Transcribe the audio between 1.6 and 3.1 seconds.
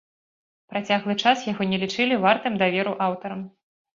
не лічылі вартым даверу